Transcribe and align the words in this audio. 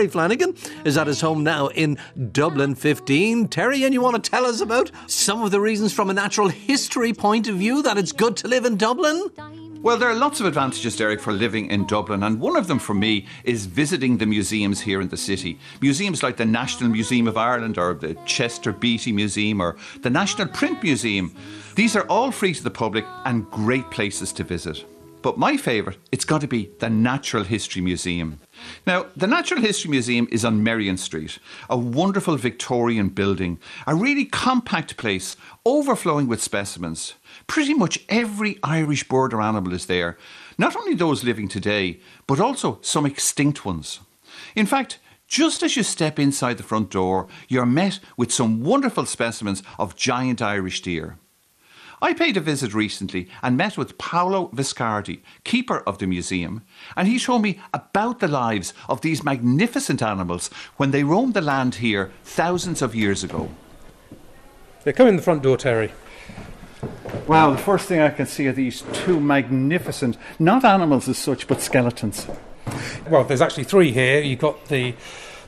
Terry 0.00 0.08
Flanagan 0.08 0.56
is 0.86 0.96
at 0.96 1.08
his 1.08 1.20
home 1.20 1.44
now 1.44 1.66
in 1.66 1.98
Dublin 2.32 2.74
15. 2.74 3.48
Terry, 3.48 3.84
and 3.84 3.92
you 3.92 4.00
want 4.00 4.24
to 4.24 4.30
tell 4.30 4.46
us 4.46 4.62
about 4.62 4.90
some 5.06 5.42
of 5.42 5.50
the 5.50 5.60
reasons 5.60 5.92
from 5.92 6.08
a 6.08 6.14
natural 6.14 6.48
history 6.48 7.12
point 7.12 7.48
of 7.48 7.56
view 7.56 7.82
that 7.82 7.98
it's 7.98 8.10
good 8.10 8.34
to 8.38 8.48
live 8.48 8.64
in 8.64 8.78
Dublin? 8.78 9.30
Well, 9.82 9.98
there 9.98 10.08
are 10.08 10.14
lots 10.14 10.40
of 10.40 10.46
advantages, 10.46 10.96
Derek, 10.96 11.20
for 11.20 11.34
living 11.34 11.70
in 11.70 11.86
Dublin, 11.86 12.22
and 12.22 12.40
one 12.40 12.56
of 12.56 12.66
them 12.66 12.78
for 12.78 12.94
me 12.94 13.26
is 13.44 13.66
visiting 13.66 14.16
the 14.16 14.24
museums 14.24 14.80
here 14.80 15.02
in 15.02 15.08
the 15.08 15.18
city. 15.18 15.58
Museums 15.82 16.22
like 16.22 16.38
the 16.38 16.46
National 16.46 16.88
Museum 16.88 17.28
of 17.28 17.36
Ireland, 17.36 17.76
or 17.76 17.92
the 17.92 18.14
Chester 18.24 18.72
Beatty 18.72 19.12
Museum, 19.12 19.60
or 19.60 19.76
the 20.00 20.08
National 20.08 20.48
Print 20.48 20.82
Museum. 20.82 21.36
These 21.74 21.94
are 21.94 22.06
all 22.08 22.30
free 22.30 22.54
to 22.54 22.64
the 22.64 22.70
public 22.70 23.04
and 23.26 23.50
great 23.50 23.90
places 23.90 24.32
to 24.32 24.44
visit. 24.44 24.82
But 25.22 25.36
my 25.36 25.58
favourite, 25.58 25.98
it's 26.10 26.24
got 26.24 26.40
to 26.40 26.48
be 26.48 26.70
the 26.78 26.88
Natural 26.88 27.44
History 27.44 27.82
Museum. 27.82 28.40
Now, 28.86 29.06
the 29.14 29.26
Natural 29.26 29.60
History 29.60 29.90
Museum 29.90 30.26
is 30.32 30.46
on 30.46 30.62
Merrion 30.62 30.96
Street, 30.96 31.38
a 31.68 31.76
wonderful 31.76 32.36
Victorian 32.36 33.10
building, 33.10 33.58
a 33.86 33.94
really 33.94 34.24
compact 34.24 34.96
place, 34.96 35.36
overflowing 35.66 36.26
with 36.26 36.42
specimens. 36.42 37.14
Pretty 37.46 37.74
much 37.74 37.98
every 38.08 38.58
Irish 38.62 39.06
bird 39.08 39.34
or 39.34 39.42
animal 39.42 39.74
is 39.74 39.86
there, 39.86 40.16
not 40.56 40.74
only 40.74 40.94
those 40.94 41.22
living 41.22 41.48
today, 41.48 42.00
but 42.26 42.40
also 42.40 42.78
some 42.80 43.04
extinct 43.04 43.64
ones. 43.64 44.00
In 44.56 44.64
fact, 44.64 44.98
just 45.28 45.62
as 45.62 45.76
you 45.76 45.82
step 45.82 46.18
inside 46.18 46.56
the 46.56 46.62
front 46.62 46.90
door, 46.90 47.28
you're 47.46 47.66
met 47.66 48.00
with 48.16 48.32
some 48.32 48.62
wonderful 48.62 49.04
specimens 49.04 49.62
of 49.78 49.96
giant 49.96 50.40
Irish 50.40 50.80
deer. 50.80 51.18
I 52.02 52.14
paid 52.14 52.36
a 52.36 52.40
visit 52.40 52.72
recently 52.72 53.28
and 53.42 53.56
met 53.56 53.76
with 53.76 53.98
Paolo 53.98 54.48
Viscardi, 54.54 55.20
keeper 55.44 55.80
of 55.80 55.98
the 55.98 56.06
museum, 56.06 56.62
and 56.96 57.06
he 57.06 57.18
showed 57.18 57.40
me 57.40 57.60
about 57.74 58.20
the 58.20 58.28
lives 58.28 58.72
of 58.88 59.02
these 59.02 59.22
magnificent 59.22 60.02
animals 60.02 60.48
when 60.76 60.92
they 60.92 61.04
roamed 61.04 61.34
the 61.34 61.42
land 61.42 61.76
here 61.76 62.10
thousands 62.24 62.80
of 62.80 62.94
years 62.94 63.22
ago. 63.22 63.50
They 64.84 64.94
come 64.94 65.08
in 65.08 65.16
the 65.16 65.22
front 65.22 65.42
door, 65.42 65.58
Terry. 65.58 65.92
Wow, 67.26 67.50
the 67.50 67.58
first 67.58 67.86
thing 67.86 68.00
I 68.00 68.08
can 68.08 68.26
see 68.26 68.46
are 68.48 68.52
these 68.52 68.82
two 68.94 69.20
magnificent, 69.20 70.16
not 70.38 70.64
animals 70.64 71.06
as 71.06 71.18
such, 71.18 71.46
but 71.46 71.60
skeletons. 71.60 72.26
Well, 73.08 73.24
there's 73.24 73.42
actually 73.42 73.64
three 73.64 73.92
here. 73.92 74.20
You've 74.20 74.38
got 74.38 74.66
the 74.66 74.94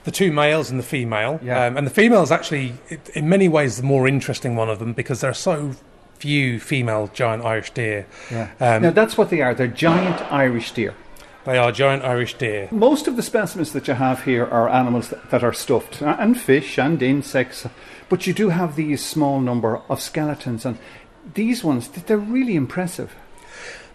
the 0.05 0.11
two 0.11 0.33
males 0.33 0.69
and 0.69 0.79
the 0.79 0.85
female. 0.85 1.39
Yeah. 1.43 1.67
Um, 1.67 1.77
and 1.77 1.87
the 1.87 1.91
female 1.91 2.23
is 2.23 2.33
actually, 2.33 2.75
in 3.15 3.29
many 3.29 3.49
ways, 3.49 3.77
the 3.77 3.85
more 3.85 4.09
interesting 4.09 4.57
one 4.57 4.69
of 4.69 4.81
them 4.81 4.93
because 4.95 5.21
they're 5.21 5.33
so 5.33 5.77
few 6.23 6.61
female 6.61 7.11
giant 7.13 7.45
Irish 7.45 7.73
deer. 7.73 8.07
Yeah. 8.31 8.51
Um, 8.61 8.83
now, 8.83 8.91
that's 8.93 9.19
what 9.19 9.29
they 9.31 9.41
are. 9.41 9.55
They're 9.55 9.67
giant 9.67 10.21
Irish 10.33 10.71
deer. 10.71 10.95
They 11.45 11.59
are 11.59 11.73
giant 11.73 12.05
Irish 12.05 12.35
deer. 12.35 12.69
Most 12.71 13.09
of 13.09 13.17
the 13.17 13.23
specimens 13.23 13.73
that 13.73 13.89
you 13.89 13.95
have 13.95 14.23
here 14.23 14.47
are 14.47 14.69
animals 14.69 15.09
that, 15.09 15.31
that 15.31 15.43
are 15.43 15.53
stuffed, 15.53 16.01
uh, 16.01 16.17
and 16.21 16.41
fish 16.41 16.79
and 16.79 17.03
insects, 17.03 17.67
but 18.09 18.25
you 18.27 18.33
do 18.33 18.51
have 18.51 18.77
these 18.77 19.05
small 19.05 19.41
number 19.41 19.83
of 19.89 20.01
skeletons, 20.01 20.65
and 20.65 20.79
these 21.35 21.65
ones, 21.65 21.89
they're 21.89 22.17
really 22.17 22.55
impressive. 22.55 23.11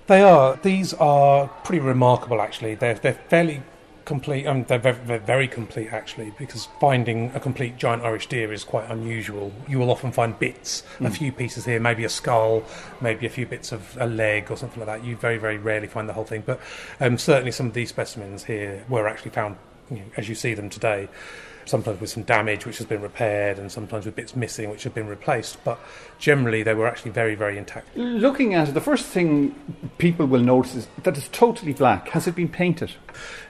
They 0.08 0.22
are. 0.22 0.60
These 0.62 0.94
are 0.96 1.48
pretty 1.64 1.80
remarkable, 1.80 2.42
actually. 2.42 2.76
They're, 2.76 2.96
they're 2.96 3.22
fairly 3.30 3.62
complete. 4.08 4.48
Um, 4.48 4.64
they're 4.64 4.80
very, 4.80 4.98
they're 5.06 5.20
very 5.20 5.48
complete, 5.48 5.92
actually, 5.92 6.32
because 6.40 6.68
finding 6.80 7.30
a 7.36 7.40
complete 7.40 7.78
giant 7.78 8.04
Irish 8.04 8.28
deer 8.28 8.52
is 8.52 8.64
quite 8.64 8.90
unusual. 8.90 9.52
You 9.68 9.78
will 9.78 9.92
often 9.92 10.12
find 10.12 10.40
bits, 10.40 10.82
a 11.02 11.12
few 11.12 11.32
pieces 11.32 11.66
here, 11.66 11.80
maybe 11.80 12.06
a 12.06 12.10
skull, 12.10 12.64
maybe 13.02 13.28
a 13.28 13.30
few 13.30 13.46
bits 13.46 13.72
of 13.72 13.98
a 14.00 14.08
leg 14.08 14.50
or 14.50 14.58
something 14.58 14.80
like 14.80 14.88
that. 14.88 15.06
You 15.06 15.18
very, 15.18 15.38
very 15.38 15.58
rarely 15.58 15.88
find 15.88 16.10
the 16.10 16.14
whole 16.14 16.24
thing. 16.24 16.42
But 16.46 16.60
um, 17.00 17.18
certainly 17.18 17.52
some 17.52 17.68
of 17.68 17.74
these 17.74 17.90
specimens 17.90 18.46
here 18.46 18.84
were 18.90 19.08
actually 19.08 19.32
found, 19.32 19.58
you 19.92 19.98
know, 19.98 20.06
as 20.16 20.28
you 20.30 20.36
see 20.36 20.54
them 20.56 20.70
today. 20.70 21.10
Sometimes 21.68 22.00
with 22.00 22.10
some 22.10 22.24
damage 22.24 22.66
which 22.66 22.78
has 22.78 22.88
been 22.88 23.02
repaired, 23.02 23.60
and 23.60 23.72
sometimes 23.72 24.06
with 24.06 24.16
bits 24.16 24.36
missing 24.36 24.70
which 24.70 24.84
have 24.84 24.94
been 24.94 25.08
replaced. 25.08 25.64
But 25.64 25.80
generally, 26.18 26.64
they 26.64 26.74
were 26.74 26.88
actually 26.88 27.12
very, 27.12 27.36
very 27.36 27.58
intact. 27.58 27.96
Looking 27.96 28.54
at 28.54 28.70
it, 28.70 28.74
the 28.74 28.82
first 28.82 29.06
thing 29.06 29.54
people 29.98 30.26
will 30.26 30.42
notice 30.42 30.76
is 30.76 30.88
that 31.04 31.18
it's 31.18 31.28
totally 31.30 31.74
black. 31.74 32.10
Has 32.10 32.28
it 32.28 32.36
been 32.36 32.50
painted? 32.50 32.94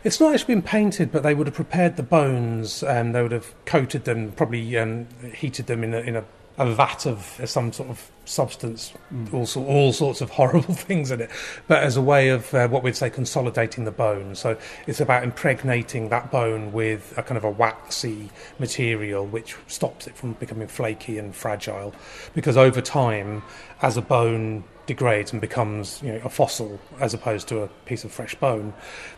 It's 0.04 0.20
not 0.20 0.34
actually 0.34 0.56
been 0.56 0.62
painted, 0.64 1.12
but 1.12 1.24
they 1.24 1.34
would 1.34 1.48
have 1.48 1.56
prepared 1.56 1.96
the 1.96 2.04
bones 2.04 2.84
and 2.84 3.14
they 3.14 3.22
would 3.22 3.32
have 3.32 3.54
coated 3.66 4.06
them, 4.06 4.32
probably 4.32 4.78
um, 4.78 5.08
heated 5.34 5.68
them 5.68 5.84
in 5.84 5.94
a, 5.94 6.00
in 6.00 6.16
a, 6.16 6.24
a 6.58 6.66
vat 6.72 7.06
of 7.06 7.40
some 7.46 7.72
sort 7.72 7.90
of 7.90 8.12
substance, 8.26 8.94
all, 9.32 9.46
so, 9.46 9.64
all 9.66 9.94
sorts 9.94 10.22
of 10.22 10.30
horrible 10.32 10.74
things 10.74 11.12
in 11.12 11.22
it, 11.22 11.30
but 11.68 11.84
as 11.84 11.98
a 11.98 12.02
way 12.02 12.30
of 12.30 12.54
uh, 12.54 12.68
what 12.68 12.84
we'd 12.84 12.96
say 12.96 13.10
consolidating 13.10 13.86
the 13.86 13.92
bone. 13.92 14.36
So 14.36 14.58
it's 14.88 15.00
about 15.00 15.24
impregnating 15.24 16.10
that 16.10 16.32
bone 16.32 16.72
with 16.72 17.14
a 17.18 17.24
kind 17.24 17.38
of 17.38 17.44
a 17.44 17.52
waxy 17.52 18.30
material 18.60 19.26
which 19.26 19.56
stops 19.68 20.08
it 20.08 20.16
from 20.16 20.34
becoming 20.34 20.68
flaky 20.68 21.18
and 21.18 21.36
fragile. 21.36 21.94
Because 22.34 22.58
over 22.58 22.82
time, 22.82 23.44
as 23.82 23.98
a 23.98 24.02
bone 24.02 24.64
degrades 24.88 25.32
and 25.32 25.40
becomes 25.40 26.02
you 26.02 26.14
know, 26.14 26.22
a 26.24 26.30
fossil 26.30 26.80
as 27.00 27.14
opposed 27.14 27.48
to 27.50 27.62
a 27.62 27.68
piece 27.86 28.04
of 28.04 28.12
fresh 28.12 28.34
bone, 28.36 28.74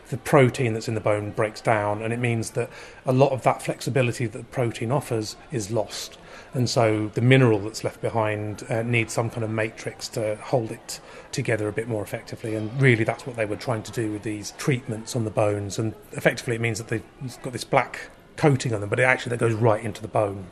the 0.09 0.18
protein 0.18 0.74
that's 0.74 0.90
in 0.90 0.96
the 0.96 1.00
bone 1.00 1.31
breaks 1.31 1.62
down, 1.62 2.02
and 2.02 2.12
it 2.12 2.19
means 2.19 2.52
that 2.52 2.69
a 3.06 3.13
lot 3.13 3.31
of 3.31 3.44
that 3.44 3.62
flexibility 3.62 4.25
that 4.25 4.52
protein 4.52 4.91
offers 4.91 5.38
is 5.52 5.72
lost. 5.72 6.18
And 6.53 6.69
so 6.69 7.09
the 7.13 7.22
mineral 7.22 7.59
that's 7.59 7.84
left 7.84 8.02
behind 8.02 8.63
uh, 8.69 8.81
needs 8.81 9.13
some 9.13 9.29
kind 9.29 9.44
of 9.44 9.52
matrix 9.52 10.08
to 10.09 10.35
hold 10.38 10.72
it 10.72 11.00
together 11.31 11.68
a 11.68 11.72
bit 11.72 11.88
more 11.88 12.02
effectively. 12.02 12.56
And 12.56 12.81
really, 12.81 13.03
that's 13.03 13.28
what 13.28 13.35
they 13.35 13.46
were 13.46 13.56
trying 13.56 13.84
to 13.84 13.91
do 13.91 14.12
with 14.12 14.24
these 14.24 14.52
treatments 14.58 15.16
on 15.16 15.25
the 15.25 15.31
bones. 15.31 15.78
And 15.78 15.94
effectively, 16.13 16.56
it 16.56 16.62
means 16.62 16.79
that 16.79 16.88
they've 16.88 17.41
got 17.44 17.53
this 17.53 17.63
black 17.63 18.09
coating 18.39 18.73
on 18.73 18.79
them, 18.79 18.89
but 18.89 19.00
it 19.00 19.03
actually 19.03 19.31
that 19.31 19.39
goes 19.39 19.53
right 19.53 19.83
into 19.83 20.01
the 20.01 20.07
bone. 20.07 20.45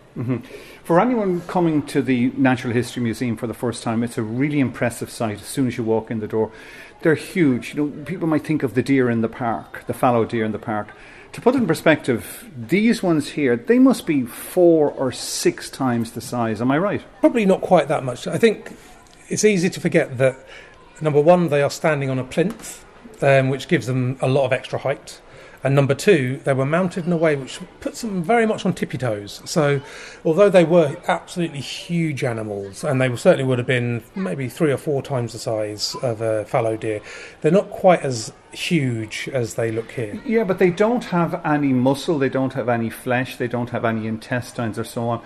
For 0.83 0.99
anyone 0.99 1.39
coming 1.41 1.83
to 1.87 2.01
the 2.01 2.31
Natural 2.35 2.73
History 2.73 3.01
Museum 3.01 3.37
for 3.37 3.47
the 3.47 3.53
first 3.53 3.81
time, 3.81 4.03
it's 4.03 4.17
a 4.17 4.23
really 4.23 4.59
impressive 4.59 5.09
sight 5.09 5.39
as 5.39 5.47
soon 5.47 5.67
as 5.67 5.77
you 5.77 5.85
walk 5.85 6.11
in 6.11 6.19
the 6.19 6.27
door. 6.27 6.51
They're 7.01 7.15
huge. 7.15 7.73
You 7.73 7.87
know, 7.87 8.03
people 8.03 8.27
might 8.27 8.43
think 8.43 8.61
of 8.61 8.73
the 8.73 8.83
deer 8.83 9.09
in 9.09 9.21
the 9.21 9.29
park, 9.29 9.85
the 9.87 9.93
fallow 9.93 10.25
deer 10.25 10.43
in 10.43 10.51
the 10.51 10.59
park. 10.59 10.89
To 11.31 11.41
put 11.41 11.55
it 11.55 11.59
in 11.59 11.67
perspective, 11.67 12.49
these 12.57 13.01
ones 13.01 13.29
here, 13.29 13.55
they 13.55 13.79
must 13.79 14.05
be 14.05 14.25
four 14.25 14.91
or 14.91 15.13
six 15.13 15.69
times 15.69 16.11
the 16.11 16.21
size. 16.21 16.61
Am 16.61 16.71
I 16.71 16.77
right? 16.77 17.03
Probably 17.21 17.45
not 17.45 17.61
quite 17.61 17.87
that 17.87 18.03
much. 18.03 18.27
I 18.27 18.37
think 18.37 18.75
it's 19.29 19.45
easy 19.45 19.69
to 19.69 19.79
forget 19.79 20.17
that 20.17 20.35
number 20.99 21.21
one, 21.21 21.47
they 21.47 21.61
are 21.61 21.69
standing 21.69 22.09
on 22.09 22.19
a 22.19 22.23
plinth, 22.23 22.83
um, 23.21 23.47
which 23.49 23.67
gives 23.69 23.87
them 23.87 24.17
a 24.21 24.27
lot 24.27 24.45
of 24.45 24.51
extra 24.51 24.79
height. 24.79 25.21
And 25.67 25.75
number 25.75 25.95
two, 25.95 26.39
they 26.45 26.53
were 26.53 26.65
mounted 26.65 27.07
in 27.07 27.11
a 27.11 27.17
way 27.17 27.35
which 27.35 27.59
puts 27.81 27.99
them 27.99 28.23
very 28.23 28.45
much 28.45 28.65
on 28.65 28.71
tippy 28.71 28.97
toes. 28.97 29.41
So, 29.43 29.81
although 30.23 30.49
they 30.49 30.63
were 30.63 30.95
absolutely 31.09 31.59
huge 31.59 32.23
animals, 32.23 32.85
and 32.85 33.01
they 33.01 33.13
certainly 33.17 33.43
would 33.43 33.57
have 33.57 33.67
been 33.67 34.01
maybe 34.15 34.47
three 34.47 34.71
or 34.71 34.77
four 34.77 35.01
times 35.01 35.33
the 35.33 35.39
size 35.39 35.93
of 36.01 36.21
a 36.21 36.45
fallow 36.45 36.77
deer, 36.77 37.01
they're 37.41 37.51
not 37.51 37.69
quite 37.69 37.99
as 38.03 38.31
huge 38.53 39.29
as 39.33 39.55
they 39.55 39.69
look 39.69 39.91
here. 39.91 40.17
Yeah, 40.25 40.45
but 40.45 40.57
they 40.57 40.69
don't 40.69 41.03
have 41.03 41.41
any 41.45 41.73
muscle, 41.73 42.17
they 42.17 42.29
don't 42.29 42.53
have 42.53 42.69
any 42.69 42.89
flesh, 42.89 43.35
they 43.35 43.49
don't 43.49 43.71
have 43.71 43.83
any 43.83 44.07
intestines 44.07 44.79
or 44.79 44.85
so 44.85 45.09
on. 45.09 45.21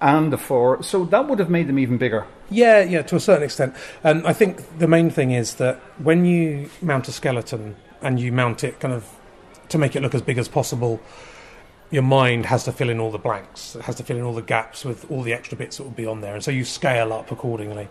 And 0.00 0.32
the 0.32 0.38
four, 0.38 0.82
so 0.82 1.04
that 1.04 1.28
would 1.28 1.40
have 1.40 1.50
made 1.50 1.66
them 1.66 1.78
even 1.78 1.98
bigger. 1.98 2.26
Yeah, 2.48 2.80
yeah, 2.80 3.02
to 3.02 3.16
a 3.16 3.20
certain 3.20 3.42
extent. 3.42 3.76
And 4.02 4.26
I 4.26 4.32
think 4.32 4.78
the 4.78 4.88
main 4.88 5.10
thing 5.10 5.32
is 5.32 5.56
that 5.56 5.76
when 5.98 6.24
you 6.24 6.70
mount 6.80 7.06
a 7.08 7.12
skeleton 7.12 7.76
and 8.00 8.18
you 8.18 8.32
mount 8.32 8.64
it 8.64 8.80
kind 8.80 8.94
of 8.94 9.06
to 9.68 9.78
make 9.78 9.96
it 9.96 10.02
look 10.02 10.14
as 10.14 10.22
big 10.22 10.38
as 10.38 10.48
possible, 10.48 11.00
your 11.90 12.02
mind 12.02 12.46
has 12.46 12.64
to 12.64 12.72
fill 12.72 12.90
in 12.90 12.98
all 12.98 13.10
the 13.10 13.18
blanks. 13.18 13.76
It 13.76 13.82
has 13.82 13.94
to 13.96 14.02
fill 14.02 14.16
in 14.16 14.22
all 14.22 14.34
the 14.34 14.42
gaps 14.42 14.84
with 14.84 15.10
all 15.10 15.22
the 15.22 15.32
extra 15.32 15.56
bits 15.56 15.76
that 15.76 15.84
will 15.84 15.90
be 15.90 16.06
on 16.06 16.20
there. 16.20 16.34
And 16.34 16.42
so 16.42 16.50
you 16.50 16.64
scale 16.64 17.12
up 17.12 17.30
accordingly. 17.30 17.88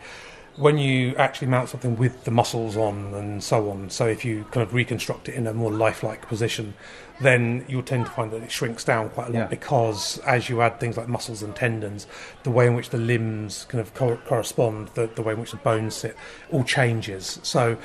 When 0.55 0.77
you 0.77 1.15
actually 1.15 1.47
mount 1.47 1.69
something 1.69 1.95
with 1.95 2.25
the 2.25 2.31
muscles 2.31 2.77
on 2.77 3.13
and 3.15 3.43
so 3.43 3.71
on, 3.71 3.89
so 3.89 4.05
if 4.05 4.23
you 4.23 4.43
kind 4.51 4.61
of 4.65 4.73
reconstruct 4.75 5.27
it 5.27 5.33
in 5.33 5.47
a 5.47 5.53
more 5.53 5.71
lifelike 5.71 6.27
position, 6.27 6.75
then 7.21 7.65
you'll 7.67 7.81
tend 7.81 8.05
to 8.05 8.11
find 8.11 8.29
that 8.31 8.43
it 8.43 8.51
shrinks 8.51 8.83
down 8.83 9.09
quite 9.09 9.29
a 9.29 9.31
lot 9.31 9.39
Yeah. 9.39 9.45
because 9.47 10.19
as 10.19 10.49
you 10.49 10.61
add 10.61 10.79
things 10.79 10.95
like 10.95 11.07
muscles 11.07 11.41
and 11.41 11.55
tendons, 11.55 12.05
the 12.43 12.51
way 12.51 12.67
in 12.67 12.75
which 12.75 12.89
the 12.91 12.99
limbs 12.99 13.65
kind 13.67 13.81
of 13.81 13.95
co- 13.95 14.17
correspond, 14.27 14.89
the, 14.89 15.07
the 15.15 15.23
way 15.23 15.33
in 15.33 15.39
which 15.39 15.51
the 15.51 15.57
bones 15.57 15.95
sit, 15.95 16.15
all 16.51 16.63
changes. 16.63 17.39
So 17.41 17.75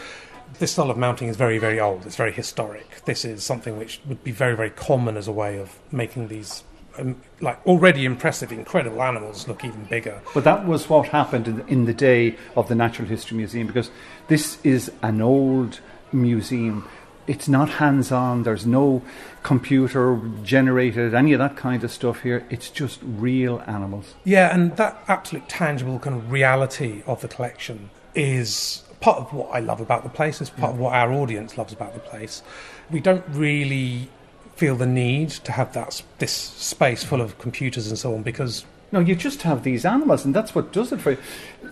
this 0.58 0.72
style 0.72 0.90
of 0.90 0.96
mounting 0.96 1.28
is 1.28 1.36
very, 1.36 1.58
very 1.58 1.78
old. 1.80 2.06
It's 2.06 2.16
very 2.16 2.32
historic. 2.32 3.04
This 3.04 3.24
is 3.24 3.44
something 3.44 3.78
which 3.78 4.00
would 4.06 4.22
be 4.24 4.32
very, 4.32 4.56
very 4.56 4.70
common 4.70 5.16
as 5.16 5.28
a 5.28 5.32
way 5.32 5.58
of 5.58 5.78
making 5.92 6.28
these 6.28 6.64
um, 6.98 7.20
like 7.40 7.64
already 7.66 8.04
impressive, 8.04 8.50
incredible 8.50 9.02
animals 9.02 9.46
look 9.46 9.64
even 9.64 9.84
bigger. 9.84 10.20
But 10.34 10.44
that 10.44 10.66
was 10.66 10.88
what 10.88 11.08
happened 11.08 11.46
in, 11.46 11.68
in 11.68 11.84
the 11.84 11.94
day 11.94 12.36
of 12.56 12.68
the 12.68 12.74
Natural 12.74 13.06
History 13.06 13.36
Museum 13.36 13.66
because 13.66 13.90
this 14.26 14.58
is 14.64 14.90
an 15.02 15.20
old 15.20 15.80
museum. 16.12 16.88
It's 17.26 17.46
not 17.46 17.68
hands 17.68 18.10
on, 18.10 18.42
there's 18.42 18.66
no 18.66 19.02
computer 19.42 20.20
generated, 20.42 21.14
any 21.14 21.34
of 21.34 21.38
that 21.38 21.56
kind 21.56 21.84
of 21.84 21.92
stuff 21.92 22.22
here. 22.22 22.46
It's 22.48 22.70
just 22.70 23.00
real 23.02 23.62
animals. 23.66 24.14
Yeah, 24.24 24.52
and 24.52 24.76
that 24.76 25.02
absolute 25.08 25.48
tangible 25.48 25.98
kind 25.98 26.16
of 26.16 26.32
reality 26.32 27.02
of 27.06 27.20
the 27.20 27.28
collection 27.28 27.90
is 28.14 28.82
part 29.00 29.18
of 29.18 29.32
what 29.32 29.50
I 29.52 29.60
love 29.60 29.80
about 29.80 30.02
the 30.02 30.08
place. 30.08 30.40
It's 30.40 30.50
part 30.50 30.72
of 30.74 30.78
what 30.78 30.94
our 30.94 31.12
audience 31.12 31.56
loves 31.56 31.72
about 31.72 31.94
the 31.94 32.00
place. 32.00 32.42
We 32.90 33.00
don't 33.00 33.24
really 33.28 34.08
feel 34.56 34.74
the 34.74 34.86
need 34.86 35.30
to 35.30 35.52
have 35.52 35.72
that 35.72 36.02
this 36.18 36.32
space 36.32 37.04
full 37.04 37.20
of 37.20 37.38
computers 37.38 37.86
and 37.86 37.96
so 37.96 38.14
on 38.14 38.22
because 38.22 38.64
no, 38.90 39.00
you 39.00 39.14
just 39.14 39.42
have 39.42 39.64
these 39.64 39.84
animals, 39.84 40.24
and 40.24 40.34
that's 40.34 40.54
what 40.54 40.72
does 40.72 40.92
it 40.92 41.00
for 41.00 41.12
you. 41.12 41.18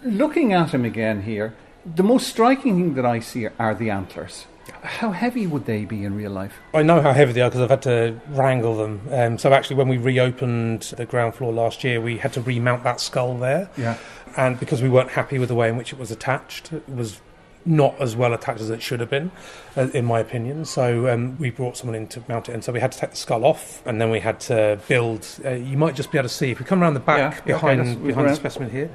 Looking 0.04 0.52
at 0.52 0.74
him 0.74 0.84
again 0.84 1.22
here, 1.22 1.54
the 1.94 2.02
most 2.02 2.28
striking 2.28 2.76
thing 2.76 2.94
that 2.94 3.06
I 3.06 3.20
see 3.20 3.48
are 3.58 3.74
the 3.74 3.90
antlers. 3.90 4.46
How 4.82 5.12
heavy 5.12 5.46
would 5.46 5.64
they 5.64 5.84
be 5.84 6.04
in 6.04 6.14
real 6.14 6.32
life? 6.32 6.54
I 6.74 6.82
know 6.82 7.00
how 7.00 7.12
heavy 7.12 7.32
they 7.32 7.40
are 7.40 7.48
because 7.48 7.62
I've 7.62 7.70
had 7.70 7.82
to 7.82 8.20
wrangle 8.28 8.76
them. 8.76 9.00
Um, 9.10 9.38
so 9.38 9.52
actually, 9.52 9.76
when 9.76 9.88
we 9.88 9.96
reopened 9.96 10.82
the 10.96 11.06
ground 11.06 11.34
floor 11.34 11.52
last 11.52 11.84
year, 11.84 12.00
we 12.00 12.18
had 12.18 12.32
to 12.34 12.42
remount 12.42 12.82
that 12.84 13.00
skull 13.00 13.36
there. 13.38 13.70
Yeah. 13.76 13.96
And 14.36 14.58
because 14.60 14.82
we 14.82 14.88
weren't 14.88 15.10
happy 15.10 15.38
with 15.38 15.48
the 15.48 15.54
way 15.54 15.68
in 15.68 15.76
which 15.76 15.92
it 15.92 15.98
was 15.98 16.10
attached, 16.10 16.72
it 16.72 16.88
was 16.88 17.20
not 17.64 18.00
as 18.00 18.14
well 18.14 18.32
attached 18.32 18.60
as 18.60 18.70
it 18.70 18.80
should 18.80 19.00
have 19.00 19.10
been, 19.10 19.30
uh, 19.76 19.88
in 19.92 20.04
my 20.04 20.20
opinion. 20.20 20.64
So 20.64 21.12
um, 21.12 21.36
we 21.38 21.50
brought 21.50 21.76
someone 21.76 21.96
in 21.96 22.06
to 22.08 22.22
mount 22.28 22.48
it, 22.48 22.52
and 22.52 22.62
so 22.62 22.72
we 22.72 22.80
had 22.80 22.92
to 22.92 22.98
take 22.98 23.10
the 23.10 23.16
skull 23.16 23.44
off, 23.44 23.84
and 23.86 24.00
then 24.00 24.10
we 24.10 24.20
had 24.20 24.38
to 24.40 24.78
build. 24.88 25.26
Uh, 25.44 25.50
you 25.50 25.76
might 25.76 25.96
just 25.96 26.12
be 26.12 26.18
able 26.18 26.28
to 26.28 26.34
see 26.34 26.50
if 26.50 26.58
we 26.60 26.64
come 26.64 26.82
around 26.82 26.94
the 26.94 27.00
back 27.00 27.38
Yeah, 27.38 27.44
behind 27.44 27.80
okay, 27.80 27.94
behind 28.06 28.28
the 28.28 28.36
specimen 28.36 28.70
here. 28.70 28.90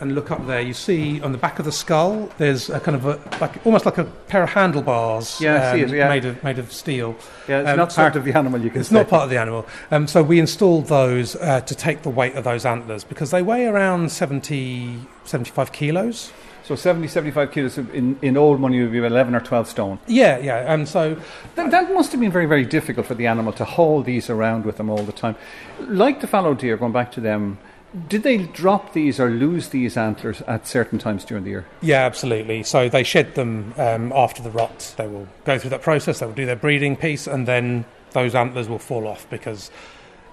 And 0.00 0.14
look 0.14 0.30
up 0.30 0.46
there. 0.46 0.60
You 0.62 0.72
see 0.72 1.20
on 1.20 1.32
the 1.32 1.38
back 1.38 1.58
of 1.58 1.66
the 1.66 1.72
skull, 1.72 2.30
there's 2.38 2.70
a 2.70 2.80
kind 2.80 2.96
of 2.96 3.04
a 3.04 3.20
like 3.40 3.64
almost 3.66 3.84
like 3.84 3.98
a 3.98 4.04
pair 4.04 4.42
of 4.42 4.48
handlebars. 4.50 5.40
Yeah, 5.40 5.72
see 5.74 5.80
it, 5.82 5.90
yeah. 5.90 6.08
made 6.08 6.24
of 6.24 6.42
made 6.42 6.58
of 6.58 6.72
steel. 6.72 7.16
Yeah, 7.48 7.60
it's 7.60 7.68
Um, 7.70 7.76
not 7.76 7.92
so- 7.92 8.02
part 8.02 8.16
of 8.16 8.24
the 8.24 8.32
animal. 8.32 8.60
You 8.62 8.70
can 8.70 8.76
see. 8.76 8.80
it's 8.80 8.88
say. 8.88 8.94
not 8.94 9.08
part 9.08 9.24
of 9.24 9.30
the 9.30 9.38
animal. 9.38 9.66
Um, 9.90 10.06
so 10.06 10.22
we 10.22 10.38
installed 10.40 10.86
those 10.86 11.36
uh, 11.36 11.60
to 11.60 11.74
take 11.74 12.00
the 12.02 12.08
weight 12.10 12.34
of 12.34 12.44
those 12.44 12.64
antlers 12.64 13.04
because 13.04 13.30
they 13.30 13.42
weigh 13.42 13.66
around 13.66 14.10
70, 14.10 14.96
75 15.24 15.72
kilos. 15.72 16.32
So 16.64 16.76
70, 16.76 17.08
75 17.08 17.50
kilos 17.52 17.76
in, 17.78 18.16
in 18.22 18.36
old 18.36 18.60
money 18.60 18.80
would 18.80 18.92
be 18.92 18.98
11 18.98 19.34
or 19.34 19.40
12 19.40 19.68
stone. 19.68 19.98
Yeah, 20.06 20.38
yeah. 20.38 20.72
And 20.72 20.88
so 20.88 21.16
That, 21.56 21.70
that 21.72 21.92
must 21.92 22.12
have 22.12 22.20
been 22.20 22.30
very, 22.30 22.46
very 22.46 22.64
difficult 22.64 23.06
for 23.06 23.14
the 23.14 23.26
animal 23.26 23.52
to 23.54 23.64
haul 23.64 24.02
these 24.02 24.30
around 24.30 24.64
with 24.64 24.76
them 24.76 24.88
all 24.88 25.02
the 25.02 25.12
time. 25.12 25.34
Like 25.80 26.20
the 26.20 26.26
fallow 26.26 26.54
deer, 26.54 26.76
going 26.76 26.92
back 26.92 27.10
to 27.12 27.20
them, 27.20 27.58
did 28.08 28.22
they 28.22 28.38
drop 28.38 28.92
these 28.92 29.18
or 29.18 29.30
lose 29.30 29.70
these 29.70 29.96
antlers 29.96 30.42
at 30.42 30.66
certain 30.66 30.98
times 30.98 31.24
during 31.24 31.44
the 31.44 31.50
year? 31.50 31.66
Yeah, 31.82 32.04
absolutely. 32.06 32.62
So 32.62 32.88
they 32.88 33.02
shed 33.02 33.34
them 33.34 33.74
um, 33.76 34.12
after 34.14 34.42
the 34.42 34.50
rut. 34.50 34.94
They 34.96 35.06
will 35.08 35.26
go 35.44 35.58
through 35.58 35.70
that 35.70 35.82
process. 35.82 36.20
They 36.20 36.26
will 36.26 36.32
do 36.32 36.46
their 36.46 36.56
breeding 36.56 36.96
piece, 36.96 37.26
and 37.26 37.48
then 37.48 37.84
those 38.12 38.34
antlers 38.34 38.68
will 38.68 38.78
fall 38.78 39.06
off 39.08 39.28
because 39.30 39.70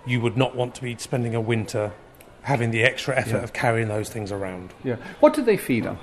you 0.06 0.22
would 0.22 0.38
not 0.38 0.56
want 0.56 0.76
to 0.76 0.82
be 0.82 0.96
spending 0.98 1.34
a 1.36 1.42
winter 1.42 1.92
having 2.44 2.72
the 2.72 2.84
extra 2.84 3.16
effort 3.18 3.38
Yeah. 3.38 3.44
of 3.44 3.54
carrying 3.54 3.88
those 3.90 4.10
things 4.10 4.32
around. 4.32 4.74
Yeah. 4.84 4.96
What 5.20 5.34
did 5.34 5.46
they 5.46 5.58
feed 5.58 5.86
on? 5.86 5.98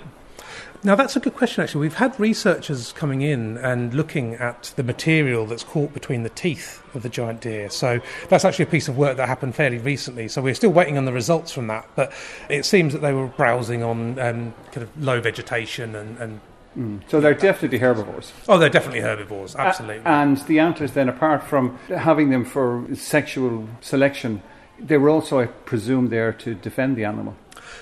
Now, 0.82 0.94
that's 0.94 1.16
a 1.16 1.20
good 1.20 1.34
question, 1.34 1.64
actually. 1.64 1.80
We've 1.80 1.94
had 1.94 2.18
researchers 2.20 2.92
coming 2.92 3.22
in 3.22 3.56
and 3.58 3.94
looking 3.94 4.34
at 4.34 4.72
the 4.76 4.82
material 4.82 5.46
that's 5.46 5.64
caught 5.64 5.94
between 5.94 6.22
the 6.24 6.28
teeth 6.30 6.82
of 6.94 7.02
the 7.02 7.08
giant 7.08 7.40
deer. 7.40 7.70
So, 7.70 8.00
that's 8.28 8.44
actually 8.44 8.64
a 8.64 8.68
piece 8.68 8.88
of 8.88 8.96
work 8.96 9.16
that 9.16 9.26
happened 9.26 9.54
fairly 9.54 9.78
recently. 9.78 10.28
So, 10.28 10.42
we're 10.42 10.54
still 10.54 10.72
waiting 10.72 10.98
on 10.98 11.06
the 11.06 11.12
results 11.12 11.52
from 11.52 11.68
that. 11.68 11.88
But 11.96 12.12
it 12.48 12.64
seems 12.64 12.92
that 12.92 13.00
they 13.00 13.12
were 13.12 13.28
browsing 13.28 13.82
on 13.82 14.18
um, 14.18 14.54
kind 14.72 14.82
of 14.82 15.02
low 15.02 15.20
vegetation 15.20 15.94
and, 15.94 16.18
and. 16.18 16.40
So 17.06 17.20
they're 17.20 17.34
definitely 17.34 17.78
herbivores. 17.78 18.32
Oh, 18.48 18.58
they're 18.58 18.68
definitely 18.68 19.00
herbivores, 19.00 19.54
absolutely. 19.54 19.98
A- 19.98 20.08
and 20.08 20.38
the 20.38 20.58
antlers, 20.58 20.90
then, 20.90 21.08
apart 21.08 21.44
from 21.44 21.78
having 21.86 22.30
them 22.30 22.44
for 22.44 22.84
sexual 22.96 23.68
selection, 23.80 24.42
they 24.78 24.98
were 24.98 25.08
also, 25.08 25.40
I 25.40 25.46
presume, 25.46 26.08
there 26.08 26.32
to 26.32 26.54
defend 26.54 26.96
the 26.96 27.04
animal. 27.04 27.36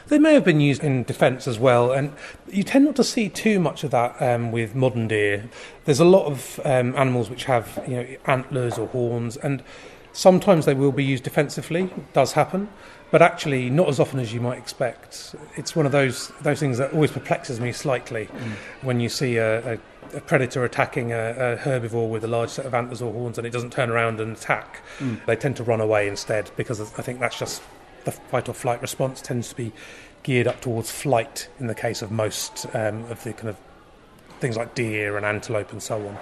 They 0.08 0.18
may 0.18 0.34
have 0.34 0.44
been 0.44 0.60
used 0.60 0.84
in 0.84 1.04
defence 1.04 1.46
as 1.46 1.58
well, 1.58 1.92
and 1.92 2.12
you 2.48 2.62
tend 2.62 2.84
not 2.84 2.96
to 2.96 3.04
see 3.04 3.28
too 3.28 3.60
much 3.60 3.84
of 3.84 3.90
that 3.92 4.20
um, 4.20 4.52
with 4.52 4.74
modern 4.74 5.08
deer. 5.08 5.48
There's 5.84 6.00
a 6.00 6.04
lot 6.04 6.26
of 6.26 6.60
um, 6.64 6.94
animals 6.96 7.30
which 7.30 7.44
have 7.44 7.82
you 7.86 7.96
know 7.96 8.06
antlers 8.26 8.78
or 8.78 8.88
horns, 8.88 9.36
and 9.36 9.62
sometimes 10.12 10.66
they 10.66 10.74
will 10.74 10.92
be 10.92 11.04
used 11.04 11.24
defensively. 11.24 11.84
It 11.84 12.12
does 12.12 12.32
happen, 12.32 12.68
but 13.12 13.20
actually 13.20 13.68
not 13.70 13.88
as 13.88 14.00
often 14.00 14.18
as 14.18 14.32
you 14.32 14.40
might 14.40 14.58
expect. 14.58 15.36
It's 15.54 15.76
one 15.76 15.86
of 15.86 15.92
those 15.92 16.32
those 16.40 16.58
things 16.58 16.78
that 16.78 16.92
always 16.92 17.12
perplexes 17.12 17.60
me 17.60 17.70
slightly 17.70 18.24
when 18.80 18.98
you 18.98 19.08
see 19.08 19.36
a, 19.36 19.74
a, 19.74 19.78
a 20.14 20.20
predator 20.22 20.64
attacking 20.64 21.12
a, 21.12 21.30
a 21.30 21.56
herbivore 21.58 22.08
with 22.08 22.24
a 22.24 22.28
large 22.28 22.48
set 22.48 22.64
of 22.64 22.74
antlers 22.74 23.02
or 23.02 23.12
horns, 23.12 23.38
and 23.38 23.46
it 23.46 23.50
doesn't 23.50 23.70
turn 23.70 23.90
around 23.90 24.18
and 24.18 24.36
attack. 24.36 24.82
They 25.26 25.36
tend 25.36 25.56
to 25.56 25.62
run 25.62 25.80
away 25.80 26.08
instead 26.08 26.50
because 26.56 26.80
I 26.80 27.02
think 27.02 27.20
that's 27.20 27.38
just 27.38 27.62
the 28.04 28.12
fight 28.12 28.48
or 28.48 28.54
flight 28.54 28.80
response 28.82 29.20
tends 29.20 29.50
to 29.50 29.54
be 29.54 29.72
geared 30.22 30.46
up 30.46 30.60
towards 30.60 30.90
flight 30.90 31.48
in 31.60 31.66
the 31.66 31.74
case 31.74 32.00
of 32.00 32.10
most 32.10 32.66
um, 32.74 33.04
of 33.10 33.22
the 33.24 33.32
kind 33.34 33.50
of 33.50 33.56
things 34.40 34.56
like 34.56 34.74
deer 34.74 35.16
and 35.18 35.26
antelope 35.26 35.70
and 35.70 35.82
so 35.82 35.96
on. 35.96 36.14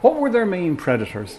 What 0.00 0.16
were 0.16 0.30
their 0.30 0.46
main 0.46 0.76
predators? 0.76 1.38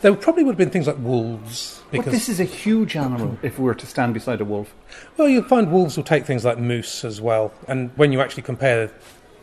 There 0.00 0.14
probably 0.14 0.44
would 0.44 0.52
have 0.52 0.58
been 0.58 0.70
things 0.70 0.86
like 0.86 0.98
wolves 0.98 1.77
But 1.90 2.04
this 2.04 2.28
is 2.28 2.40
a 2.40 2.44
huge 2.44 2.96
animal 2.96 3.38
if 3.42 3.58
we 3.58 3.64
were 3.64 3.74
to 3.74 3.86
stand 3.86 4.14
beside 4.14 4.40
a 4.40 4.44
wolf. 4.44 4.74
well, 5.16 5.28
you'll 5.28 5.44
find 5.44 5.72
wolves 5.72 5.96
will 5.96 6.04
take 6.04 6.26
things 6.26 6.44
like 6.44 6.58
moose 6.58 7.04
as 7.04 7.20
well, 7.20 7.52
and 7.66 7.90
when 7.96 8.12
you 8.12 8.20
actually 8.20 8.42
compare 8.42 8.90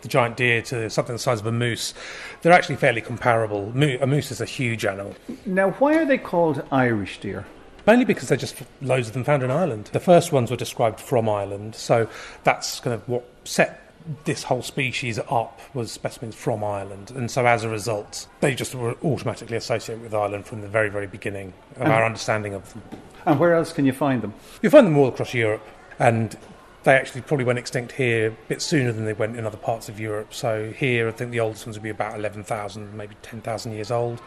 the 0.02 0.08
giant 0.08 0.38
deer 0.38 0.62
to 0.62 0.90
something 0.90 1.16
the 1.16 1.20
size 1.20 1.40
of 1.40 1.48
a 1.48 1.52
moose, 1.52 1.94
they're 2.42 2.54
actually 2.54 2.76
fairly 2.76 3.02
comparable. 3.02 3.72
A 3.76 4.06
moose 4.06 4.32
is 4.32 4.40
a 4.40 4.46
huge 4.46 4.86
animal. 4.86 5.16
Now, 5.46 5.72
why 5.72 5.96
are 5.96 6.06
they 6.06 6.20
called 6.20 6.64
Irish 6.72 7.20
deer? 7.20 7.46
Mainly 7.88 8.06
because 8.06 8.30
they're 8.30 8.38
just 8.38 8.62
loads 8.82 9.08
of 9.08 9.14
them 9.14 9.24
found 9.24 9.44
in 9.44 9.52
Ireland. 9.52 9.90
The 9.94 10.00
first 10.00 10.32
ones 10.32 10.50
were 10.50 10.58
described 10.58 11.00
from 11.00 11.30
Ireland, 11.30 11.76
so 11.76 12.08
that's 12.44 12.80
kind 12.80 12.94
of 12.94 13.08
what 13.08 13.28
set 13.44 13.85
this 14.26 14.44
whole 14.44 14.62
species 14.62 15.20
up 15.30 15.60
was 15.74 15.92
specimens 15.92 16.36
from 16.36 16.64
Ireland, 16.64 17.12
and 17.16 17.30
so 17.30 17.46
as 17.46 17.64
a 17.64 17.70
result, 17.70 18.28
they 18.40 18.54
just 18.54 18.76
were 18.76 18.96
automatically 19.04 19.58
associated 19.58 20.04
with 20.04 20.14
Ireland 20.14 20.46
from 20.46 20.62
the 20.62 20.68
very, 20.68 20.90
very 20.90 21.08
beginning 21.08 21.54
of 21.76 21.84
And- 21.84 21.92
our 21.92 22.06
understanding 22.06 22.54
of 22.54 22.72
them. 22.74 22.84
And 23.26 23.40
where 23.40 23.56
else 23.56 23.74
can 23.74 23.86
you 23.86 23.94
find 23.94 24.22
them? 24.22 24.34
You 24.62 24.70
find 24.70 24.86
them 24.86 24.98
all 24.98 25.08
across 25.08 25.34
Europe, 25.34 25.66
and 25.98 26.38
they 26.84 26.94
actually 26.94 27.22
probably 27.22 27.46
went 27.46 27.58
extinct 27.58 27.94
here 27.94 28.28
a 28.28 28.32
bit 28.48 28.62
sooner 28.62 28.92
than 28.92 29.06
they 29.06 29.14
went 29.14 29.36
in 29.38 29.46
other 29.48 29.58
parts 29.58 29.90
of 29.90 30.00
Europe. 30.00 30.32
So 30.36 30.72
here, 30.72 31.08
I 31.08 31.12
think 31.12 31.32
the 31.32 31.40
oldest 31.40 31.66
ones 31.66 31.76
would 31.76 31.82
be 31.84 31.90
about 31.90 32.14
11,000, 32.16 32.94
maybe 32.96 33.16
10,000 33.24 33.72
years 33.72 33.90
old. 33.90 34.20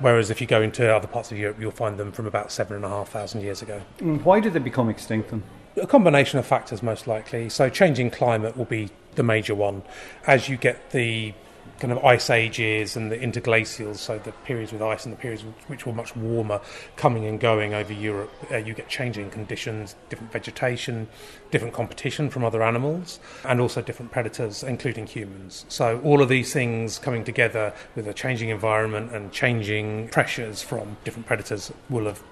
Whereas 0.00 0.28
if 0.28 0.40
you 0.40 0.48
go 0.48 0.60
into 0.60 0.92
other 0.92 1.06
parts 1.06 1.30
of 1.30 1.38
Europe, 1.38 1.58
you'll 1.60 1.70
find 1.70 1.98
them 1.98 2.10
from 2.10 2.26
about 2.26 2.50
7,500 2.50 3.44
years 3.44 3.62
ago. 3.62 3.80
And 4.00 4.24
Why 4.24 4.40
did 4.40 4.54
they 4.54 4.58
become 4.58 4.88
extinct 4.88 5.30
then? 5.30 5.44
A 5.76 5.86
combination 5.86 6.38
of 6.38 6.46
factors, 6.46 6.82
most 6.82 7.06
likely. 7.06 7.48
So, 7.48 7.68
changing 7.68 8.10
climate 8.10 8.56
will 8.56 8.64
be 8.64 8.90
the 9.14 9.22
major 9.22 9.54
one. 9.54 9.82
As 10.26 10.48
you 10.48 10.56
get 10.56 10.90
the 10.90 11.32
kind 11.78 11.92
of 11.92 12.04
ice 12.04 12.28
ages 12.28 12.94
and 12.94 13.10
the 13.10 13.16
interglacials, 13.16 13.96
so 13.96 14.18
the 14.18 14.32
periods 14.32 14.72
with 14.72 14.82
ice 14.82 15.04
and 15.04 15.14
the 15.14 15.16
periods 15.16 15.42
which 15.66 15.86
were 15.86 15.92
much 15.92 16.14
warmer 16.14 16.60
coming 16.96 17.24
and 17.24 17.40
going 17.40 17.72
over 17.72 17.92
Europe, 17.92 18.30
uh, 18.50 18.56
you 18.56 18.74
get 18.74 18.88
changing 18.88 19.30
conditions, 19.30 19.96
different 20.10 20.30
vegetation, 20.32 21.08
different 21.50 21.72
competition 21.72 22.28
from 22.30 22.44
other 22.44 22.62
animals, 22.62 23.18
and 23.44 23.60
also 23.60 23.80
different 23.80 24.12
predators, 24.12 24.62
including 24.62 25.06
humans. 25.06 25.64
So, 25.68 26.00
all 26.04 26.20
of 26.20 26.28
these 26.28 26.52
things 26.52 26.98
coming 26.98 27.24
together 27.24 27.72
with 27.94 28.06
a 28.06 28.14
changing 28.14 28.50
environment 28.50 29.12
and 29.12 29.32
changing 29.32 30.08
pressures 30.08 30.62
from 30.62 30.98
different 31.04 31.26
predators 31.26 31.72
will 31.88 32.06
have 32.06 32.22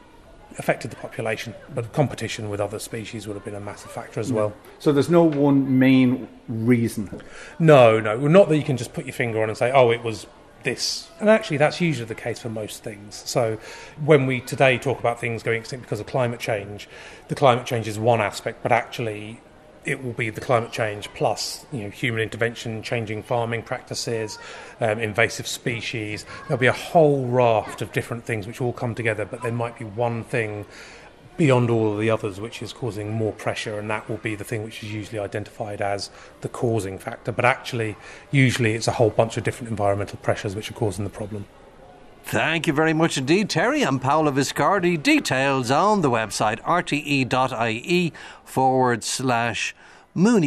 affected 0.57 0.91
the 0.91 0.97
population, 0.97 1.55
but 1.75 1.93
competition 1.93 2.49
with 2.49 2.61
other 2.61 2.79
species 2.79 3.27
would 3.27 3.35
have 3.35 3.45
been 3.45 3.55
a 3.55 3.61
massive 3.61 3.91
factor 3.91 4.21
as 4.21 4.33
well. 4.33 4.53
So 4.79 4.93
there's 4.93 5.11
no 5.11 5.23
one 5.23 5.79
main 5.79 6.29
reason. 6.49 7.21
No, 7.59 8.01
no, 8.01 8.17
not 8.27 8.49
that 8.49 8.57
you 8.57 8.65
can 8.65 8.77
just 8.77 8.93
put 8.93 9.05
your 9.05 9.13
finger 9.13 9.43
on 9.43 9.49
and 9.49 9.59
say, 9.59 9.71
oh, 9.71 9.91
it 9.91 10.03
was 10.03 10.27
this. 10.63 11.09
And 11.21 11.29
actually, 11.31 11.59
that's 11.59 11.81
usually 11.81 12.07
the 12.07 12.15
case 12.15 12.41
for 12.41 12.49
most 12.49 12.83
things. 12.83 13.23
So 13.27 13.59
when 14.05 14.27
we 14.27 14.41
today 14.41 14.79
talk 14.79 14.99
about 14.99 15.21
things 15.21 15.43
going 15.43 15.61
extinct 15.61 15.85
because 15.85 16.01
of 16.01 16.07
climate 16.07 16.41
change, 16.41 16.89
the 17.29 17.35
climate 17.35 17.67
change 17.67 17.87
is 17.87 17.99
one 17.99 18.21
aspect, 18.21 18.63
but 18.63 18.73
actually, 18.73 19.41
it 19.89 20.05
will 20.05 20.13
be 20.13 20.29
the 20.29 20.41
climate 20.41 20.71
change 20.71 21.09
plus 21.15 21.65
you 21.73 21.85
know 21.85 21.89
human 21.89 22.21
intervention, 22.21 22.83
changing 22.83 23.23
farming 23.23 23.63
practices, 23.63 24.39
um, 24.81 24.99
invasive 24.99 25.47
species. 25.47 26.27
There'll 26.47 26.61
be 26.61 26.67
a 26.67 26.73
whole 26.73 27.27
raft 27.27 27.81
of 27.81 27.91
different 27.93 28.25
things 28.25 28.47
which 28.47 28.61
all 28.61 28.75
come 28.75 28.95
together, 28.95 29.25
but 29.25 29.43
there 29.43 29.53
might 29.53 29.79
be 29.79 29.87
one 29.87 30.25
thing 30.25 30.67
beyond 31.39 31.71
all 31.71 31.93
of 31.93 32.01
the 32.01 32.11
others 32.11 32.41
which 32.41 32.61
is 32.63 32.73
causing 32.73 33.13
more 33.13 33.33
pressure, 33.33 33.79
and 33.79 33.89
that 33.89 34.09
will 34.11 34.19
be 34.19 34.35
the 34.35 34.45
thing 34.45 34.63
which 34.63 34.83
is 34.83 34.93
usually 34.93 35.21
identified 35.21 35.81
as 35.81 36.11
the 36.43 36.49
causing 36.49 36.99
factor. 36.99 37.33
But 37.33 37.47
actually, 37.47 37.97
usually 38.31 38.75
it's 38.75 38.89
a 38.89 38.93
whole 38.93 39.11
bunch 39.11 39.39
of 39.39 39.45
different 39.45 39.71
environmental 39.71 40.19
pressures 40.19 40.55
which 40.55 40.71
are 40.71 40.75
causing 40.75 41.05
the 41.05 41.11
problem. 41.11 41.47
Thank 42.29 42.67
you 42.67 42.75
very 42.75 42.93
much 42.93 43.17
indeed, 43.17 43.49
Terry. 43.49 43.81
I'm 43.81 43.99
Paolo 43.99 44.31
Viscardi. 44.31 45.03
Details 45.03 45.71
on 45.71 46.03
the 46.03 46.11
website 46.11 46.61
rte.ie 46.61 48.13
forward 48.45 49.03
slash 49.03 49.75
Mooney. 50.13 50.47